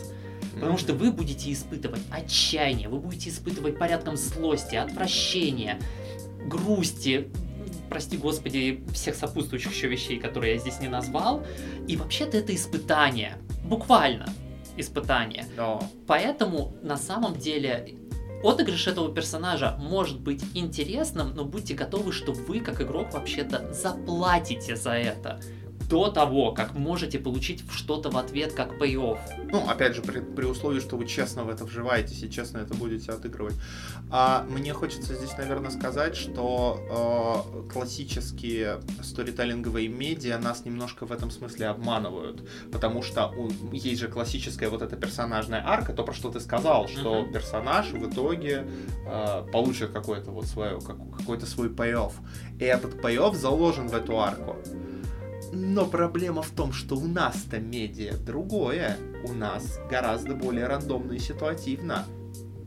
[0.54, 5.78] Потому что вы будете испытывать отчаяние, вы будете испытывать порядком злости, отвращения,
[6.46, 7.28] грусти,
[7.90, 11.46] прости господи, всех сопутствующих еще вещей, которые я здесь не назвал.
[11.86, 13.36] И вообще-то это испытание.
[13.64, 14.26] Буквально
[14.76, 15.44] испытание.
[15.56, 15.82] Но.
[16.06, 17.94] Поэтому на самом деле
[18.42, 24.76] Отыгрыш этого персонажа может быть интересным, но будьте готовы, что вы, как игрок, вообще-то заплатите
[24.76, 25.40] за это
[25.88, 29.18] до того, как можете получить что-то в ответ как pay-off.
[29.50, 32.74] Ну, опять же, при, при условии, что вы честно в это вживаетесь и честно это
[32.74, 33.54] будете отыгрывать.
[34.10, 41.30] А мне хочется здесь, наверное, сказать, что э, классические сторителлинговые медиа нас немножко в этом
[41.30, 46.30] смысле обманывают, потому что у, есть же классическая вот эта персонажная арка, то, про что
[46.30, 47.32] ты сказал, что uh-huh.
[47.32, 48.66] персонаж в итоге
[49.06, 52.12] э, получит какой-то вот свой, какой-то свой pay-off.
[52.58, 54.56] И этот pay-off заложен в эту арку.
[55.52, 58.96] Но проблема в том, что у нас-то медиа другое.
[59.24, 62.04] У нас гораздо более рандомно и ситуативно.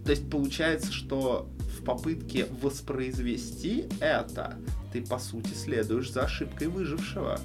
[0.05, 4.57] То есть получается, что в попытке воспроизвести это,
[4.91, 7.39] ты по сути следуешь за ошибкой выжившего.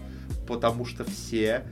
[0.47, 1.65] Потому что все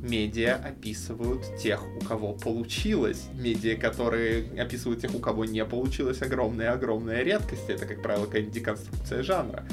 [0.00, 3.26] медиа описывают тех, у кого получилось.
[3.34, 7.68] Медиа, которые описывают тех, у кого не получилось, огромная-огромная редкость.
[7.68, 9.64] Это, как правило, какая-нибудь деконструкция жанра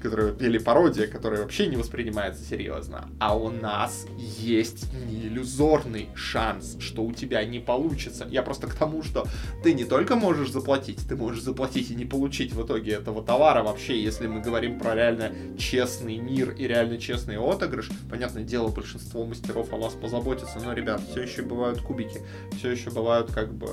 [0.00, 3.08] которая, или пародия, которая вообще не воспринимается серьезно.
[3.18, 8.26] А у нас есть не иллюзорный шанс, что у тебя не получится.
[8.30, 9.26] Я просто к тому, что
[9.62, 13.62] ты не только можешь заплатить, ты можешь заплатить и не получить в итоге этого товара
[13.62, 17.90] вообще, если мы говорим про реально честный мир и реально честный отыгрыш.
[18.10, 22.20] Понятное дело, большинство мастеров о вас позаботится, но, ребят, все еще бывают кубики,
[22.58, 23.68] все еще бывают как бы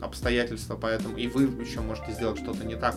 [0.00, 2.96] обстоятельства, поэтому и вы еще можете сделать что-то не так,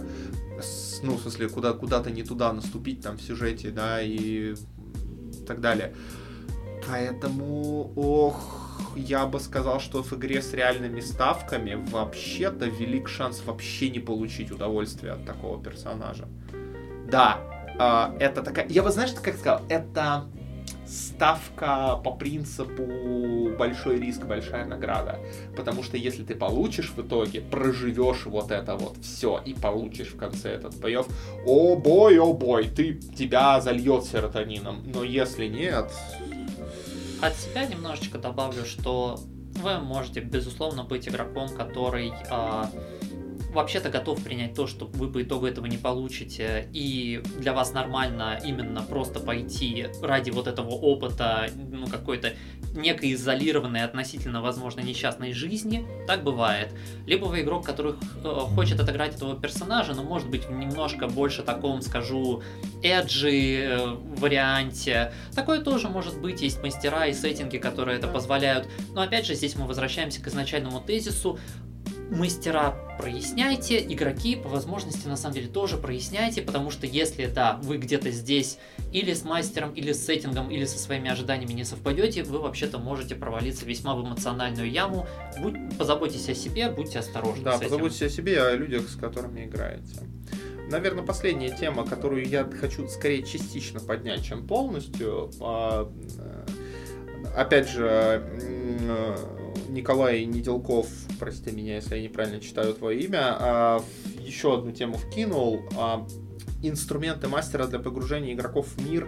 [1.03, 4.55] ну, в смысле, куда, куда-то не туда наступить там в сюжете, да, и
[5.47, 5.93] так далее.
[6.87, 13.89] Поэтому, ох, я бы сказал, что в игре с реальными ставками вообще-то велик шанс вообще
[13.89, 16.27] не получить удовольствие от такого персонажа.
[17.11, 17.39] Да,
[17.79, 18.67] э, это такая...
[18.67, 20.25] Я бы, знаешь, как сказал, это
[20.89, 25.19] ставка по принципу большой риск, большая награда.
[25.55, 30.17] Потому что если ты получишь в итоге, проживешь вот это вот все и получишь в
[30.17, 31.07] конце этот боев,
[31.45, 34.83] о бой, о бой, ты тебя зальет серотонином.
[34.85, 35.91] Но если нет...
[37.21, 39.19] От себя немножечко добавлю, что
[39.61, 42.63] вы можете, безусловно, быть игроком, который э,
[43.53, 48.39] вообще-то готов принять то, что вы по итогу этого не получите, и для вас нормально
[48.43, 52.33] именно просто пойти ради вот этого опыта, ну, какой-то
[52.73, 56.73] некой изолированной относительно, возможно, несчастной жизни, так бывает.
[57.07, 61.41] Либо вы игрок, который э, хочет отыграть этого персонажа, но может быть в немножко больше
[61.41, 62.43] таком, скажу,
[62.83, 65.11] эджи э, варианте.
[65.33, 68.67] Такое тоже может быть, есть мастера и сеттинги, которые это позволяют.
[68.93, 71.39] Но опять же, здесь мы возвращаемся к изначальному тезису
[72.09, 77.77] мастера проясняйте, игроки по возможности на самом деле тоже проясняйте, потому что если, да, вы
[77.77, 78.57] где-то здесь
[78.91, 83.15] или с мастером, или с сеттингом, или со своими ожиданиями не совпадете, вы вообще-то можете
[83.15, 85.07] провалиться весьма в эмоциональную яму.
[85.39, 87.43] Будь, позаботьтесь о себе, будьте осторожны.
[87.43, 90.01] Да, позаботьтесь о себе и о людях, с которыми играете.
[90.69, 95.31] Наверное, последняя тема, которую я хочу скорее частично поднять, чем полностью.
[95.41, 96.45] А, э,
[97.35, 100.87] опять же, э, Николай Неделков,
[101.19, 103.83] прости меня, если я неправильно читаю твое имя, а,
[104.19, 105.61] еще одну тему вкинул.
[105.77, 106.07] А,
[106.61, 109.07] инструменты мастера для погружения игроков в мир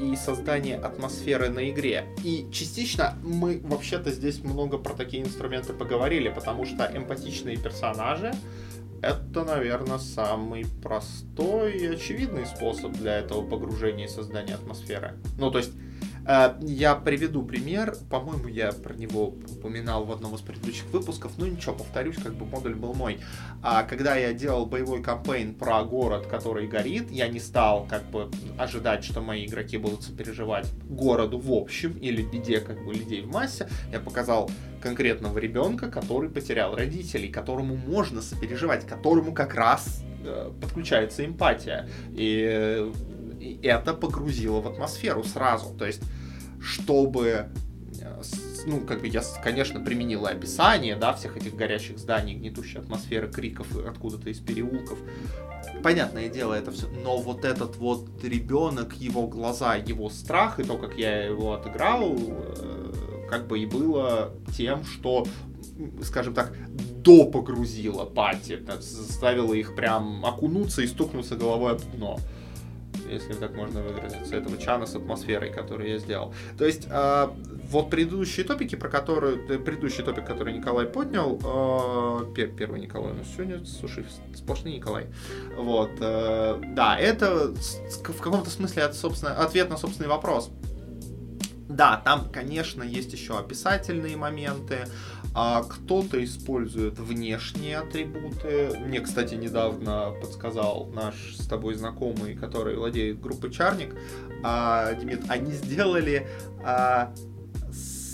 [0.00, 2.06] и создания атмосферы на игре.
[2.24, 8.32] И частично мы вообще-то здесь много про такие инструменты поговорили, потому что эмпатичные персонажи
[9.02, 15.14] это, наверное, самый простой и очевидный способ для этого погружения и создания атмосферы.
[15.38, 15.72] Ну, то есть
[16.60, 17.96] я приведу пример.
[18.10, 21.32] По-моему, я про него упоминал в одном из предыдущих выпусков.
[21.38, 23.20] Ну ничего, повторюсь, как бы модуль был мой.
[23.62, 28.30] А когда я делал боевой кампейн про город, который горит, я не стал как бы
[28.58, 33.28] ожидать, что мои игроки будут сопереживать городу в общем или беде как бы людей в
[33.28, 33.68] массе.
[33.92, 41.24] Я показал конкретного ребенка, который потерял родителей, которому можно сопереживать, которому как раз э, подключается
[41.24, 41.88] эмпатия.
[42.12, 42.90] И
[43.40, 45.74] и это погрузило в атмосферу сразу.
[45.74, 46.02] То есть,
[46.60, 47.46] чтобы
[48.00, 48.22] э,
[48.66, 53.66] ну, как бы я, конечно, применил описание, да, всех этих горящих зданий, гнетущей атмосферы, криков
[53.76, 54.98] откуда-то из переулков.
[55.82, 56.86] Понятное дело, это все.
[56.88, 62.14] Но вот этот вот ребенок, его глаза, его страх и то, как я его отыграл,
[62.18, 62.92] э,
[63.30, 65.26] как бы и было тем, что,
[66.02, 72.18] скажем так, до погрузило пати, заставило их прям окунуться и стукнуться головой об дно
[73.10, 76.34] если так можно выразиться, этого чана с атмосферой, который я сделал.
[76.58, 77.28] То есть, э,
[77.70, 83.12] вот предыдущие топики, про которые, э, предыдущий топик, который Николай поднял, э, пер, первый Николай,
[83.12, 85.06] ну сегодня, слушай, сплошный Николай.
[85.56, 90.50] Вот, э, да, это в каком-то смысле это, собственно, ответ на собственный вопрос.
[91.68, 94.88] Да, там, конечно, есть еще описательные моменты,
[95.34, 98.76] а кто-то использует внешние атрибуты.
[98.84, 103.94] Мне, кстати, недавно подсказал наш с тобой знакомый, который владеет группой Чарник,
[104.42, 106.26] а, Демид, они сделали
[106.64, 107.14] а,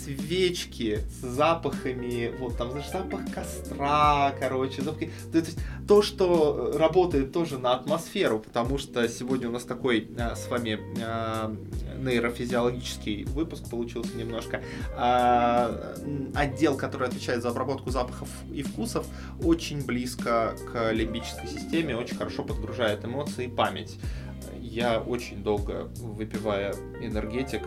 [0.07, 5.11] свечки с запахами, вот там, знаешь, запах костра, короче, запахи.
[5.31, 10.35] То, есть то, что работает тоже на атмосферу, потому что сегодня у нас такой а,
[10.35, 11.53] с вами а,
[11.99, 14.61] нейрофизиологический выпуск получился немножко.
[14.95, 15.95] А,
[16.33, 19.05] отдел, который отвечает за обработку запахов и вкусов,
[19.43, 23.99] очень близко к лимбической системе, очень хорошо подгружает эмоции и память
[24.59, 27.63] я очень долго, выпивая энергетик,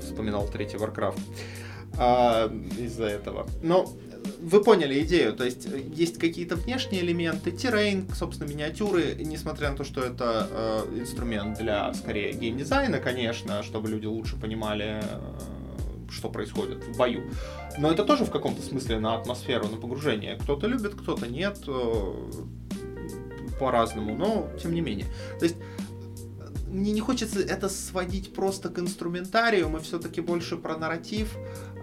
[0.00, 1.20] вспоминал третий Warcraft
[1.98, 3.46] а, из-за этого.
[3.62, 3.92] Но
[4.40, 9.84] вы поняли идею, то есть есть какие-то внешние элементы, террейн, собственно, миниатюры, несмотря на то,
[9.84, 16.84] что это э, инструмент для, скорее, геймдизайна, конечно, чтобы люди лучше понимали, э, что происходит
[16.84, 17.22] в бою.
[17.78, 20.36] Но это тоже в каком-то смысле на атмосферу, на погружение.
[20.36, 22.14] Кто-то любит, кто-то нет, э,
[23.58, 25.06] по-разному, но тем не менее.
[25.38, 25.56] То есть
[26.72, 31.36] мне не хочется это сводить просто к инструментарию, мы все-таки больше про нарратив,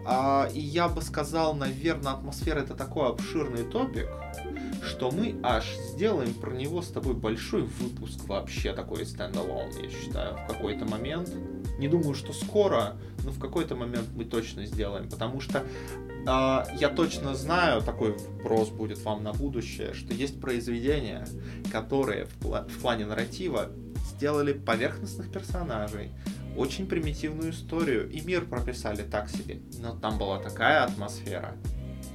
[0.06, 4.08] а, и я бы сказал, наверное, атмосфера это такой обширный топик,
[4.84, 10.36] что мы аж сделаем про него с тобой большой выпуск вообще такой стендалон, я считаю,
[10.38, 11.30] в какой-то момент.
[11.78, 15.64] Не думаю, что скоро, но в какой-то момент мы точно сделаем, потому что э,
[16.26, 21.26] я точно знаю, такой вопрос будет вам на будущее, что есть произведения,
[21.72, 23.70] которые в, пла- в плане нарратива
[24.10, 26.12] сделали поверхностных персонажей,
[26.58, 29.60] очень примитивную историю, и мир прописали так себе.
[29.80, 31.56] Но там была такая атмосфера,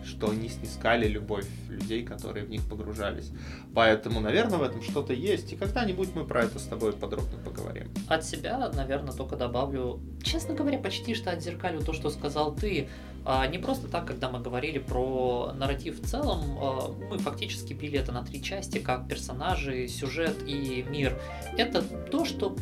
[0.05, 3.33] что они снискали любовь людей, которые в них погружались.
[3.75, 7.89] Поэтому, наверное, в этом что-то есть, и когда-нибудь мы про это с тобой подробно поговорим.
[8.09, 12.89] От себя, наверное, только добавлю, честно говоря, почти что отзеркалю то, что сказал ты.
[13.27, 17.99] А, не просто так, когда мы говорили про нарратив в целом, а, мы фактически били
[17.99, 21.19] это на три части, как персонажи, сюжет и мир.
[21.57, 22.55] Это то, что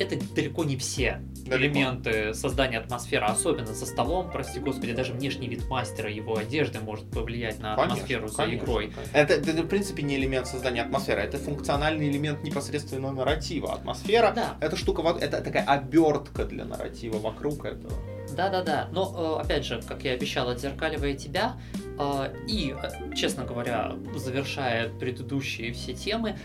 [0.00, 1.78] это далеко не все далеко.
[1.78, 7.10] элементы создания атмосферы, особенно за столом, прости господи, даже внешний вид мастера, его одежды может
[7.10, 8.92] повлиять на конечно, атмосферу за конечно, игрой.
[8.94, 9.16] Конечно.
[9.16, 13.74] Это, это, в принципе, не элемент создания атмосферы, это функциональный элемент непосредственно нарратива.
[13.74, 14.56] Атмосфера да.
[14.60, 17.94] это штука, это такая обертка для нарратива вокруг этого.
[18.36, 21.56] Да-да-да, но, э, опять же, как я обещал, отзеркаливая тебя,
[21.98, 26.36] э, и, э, честно говоря, завершая предыдущие все темы,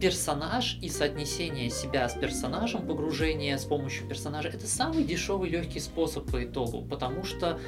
[0.00, 6.30] персонаж и соотнесение себя с персонажем, погружение с помощью персонажа, это самый дешевый легкий способ
[6.30, 7.60] по итогу, потому что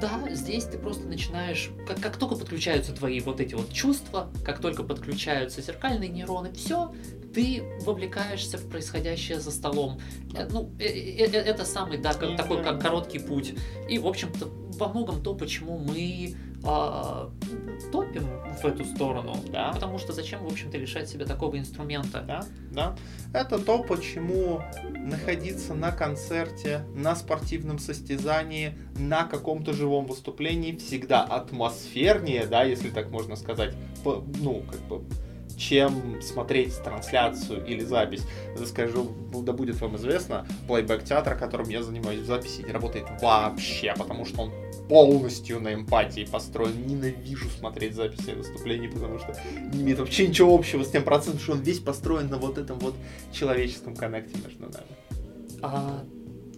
[0.00, 4.60] да, здесь ты просто начинаешь, как, как только подключаются твои вот эти вот чувства, как
[4.60, 6.92] только подключаются зеркальные нейроны, все,
[7.32, 10.00] ты вовлекаешься в происходящее за столом.
[10.34, 13.54] Э, ну, э, э, это самый, да, как, такой как короткий путь.
[13.88, 14.46] И, в общем-то,
[14.78, 16.34] во многом то, почему мы
[16.66, 17.30] а,
[17.92, 18.26] топим
[18.62, 19.36] в эту сторону.
[19.50, 19.72] Да.
[19.72, 22.22] Потому что зачем, в общем-то, лишать себя такого инструмента?
[22.22, 22.96] Да, да.
[23.32, 24.62] Это то, почему
[24.94, 33.10] находиться на концерте, на спортивном состязании, на каком-то живом выступлении всегда атмосфернее, да, если так
[33.10, 35.02] можно сказать, по, ну, как бы
[35.56, 38.22] чем смотреть трансляцию или запись.
[38.66, 43.94] Скажу, да будет вам известно, плейбэк театр, которым я занимаюсь в записи, не работает вообще,
[43.96, 44.52] потому что он
[44.88, 46.86] полностью на эмпатии построен.
[46.86, 49.36] Ненавижу смотреть записи выступлений, потому что
[49.72, 52.78] не имеет вообще ничего общего с тем процентом, что он весь построен на вот этом
[52.78, 52.94] вот
[53.32, 54.86] человеческом коннекте между нами.
[55.62, 56.04] А,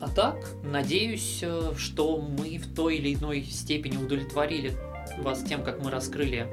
[0.01, 4.72] а так, надеюсь, э, что мы в той или иной степени удовлетворили
[5.18, 6.49] вас тем, как мы раскрыли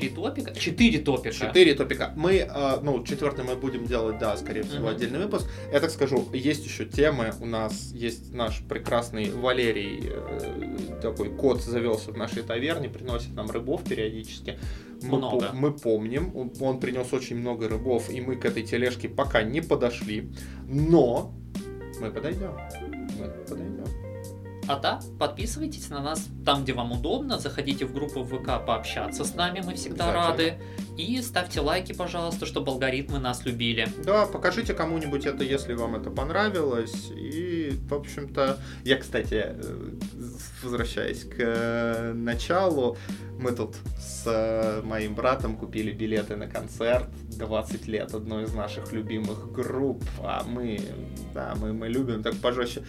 [0.00, 0.54] три топика?
[0.54, 1.34] Четыре топика.
[1.34, 2.12] Четыре топика.
[2.16, 4.88] Мы, э, ну, четвертый мы будем делать, да, скорее всего, угу.
[4.88, 5.46] отдельный выпуск.
[5.72, 7.32] Я так скажу, есть еще темы.
[7.40, 13.50] У нас есть наш прекрасный Валерий, э, такой кот завелся в нашей таверне, приносит нам
[13.50, 14.58] рыбов периодически.
[15.02, 15.50] Мы, много.
[15.52, 20.30] мы помним, он принес очень много рыбов, и мы к этой тележке пока не подошли.
[20.66, 21.34] Но
[22.00, 22.56] мы подойдем.
[23.18, 23.97] Мы подойдем.
[24.68, 29.34] А да, подписывайтесь на нас там, где вам удобно, заходите в группу ВК пообщаться с
[29.34, 30.58] нами, мы всегда рады.
[30.98, 33.88] И ставьте лайки, пожалуйста, чтобы алгоритмы нас любили.
[34.04, 37.10] Да, покажите кому-нибудь это, если вам это понравилось.
[37.16, 39.90] И, в общем-то, я, кстати, э,
[40.62, 42.96] возвращаясь к э, началу,
[43.38, 48.92] мы тут с э, моим братом купили билеты на концерт 20 лет одной из наших
[48.92, 50.80] любимых групп, а мы,
[51.34, 52.84] да, мы, мы любим так пожестче.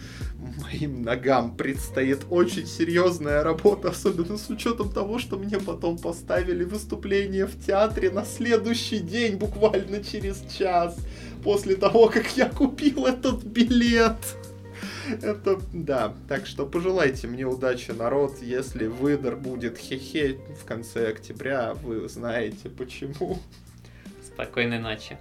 [0.62, 7.46] Моим ногам предстоит очень серьезная работа, особенно с учетом того, что мне потом поставили выступление
[7.46, 10.96] в театре на следующий день, буквально через час,
[11.44, 14.16] после того, как я купил этот билет.
[15.22, 16.14] Это, да.
[16.28, 18.42] Так что пожелайте мне удачи, народ.
[18.42, 23.38] Если выдор будет хе-хе в конце октября, вы знаете почему.
[24.22, 25.18] Спокойной ночи.